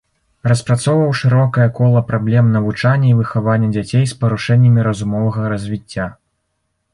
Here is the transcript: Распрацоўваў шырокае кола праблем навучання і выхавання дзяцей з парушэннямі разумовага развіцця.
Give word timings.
Распрацоўваў 0.51 1.09
шырокае 1.19 1.67
кола 1.79 2.01
праблем 2.11 2.45
навучання 2.55 3.07
і 3.11 3.17
выхавання 3.19 3.69
дзяцей 3.77 4.03
з 4.13 4.17
парушэннямі 4.25 4.79
разумовага 4.89 5.43
развіцця. 5.55 6.09